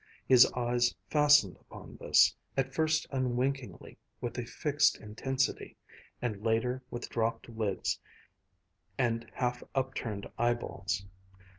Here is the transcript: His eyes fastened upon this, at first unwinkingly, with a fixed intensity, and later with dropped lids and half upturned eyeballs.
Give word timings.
His 0.27 0.51
eyes 0.53 0.95
fastened 1.11 1.57
upon 1.57 1.97
this, 1.97 2.35
at 2.57 2.73
first 2.73 3.05
unwinkingly, 3.11 3.99
with 4.19 4.35
a 4.39 4.45
fixed 4.47 4.99
intensity, 4.99 5.77
and 6.23 6.43
later 6.43 6.81
with 6.89 7.07
dropped 7.07 7.47
lids 7.49 7.99
and 8.97 9.29
half 9.35 9.61
upturned 9.75 10.25
eyeballs. 10.39 11.05